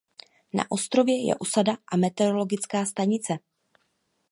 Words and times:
Na 0.53 0.63
ostrově 0.71 1.27
je 1.27 1.35
osada 1.35 1.77
a 1.91 1.97
meteorologická 1.97 2.85
stanice. 2.85 3.33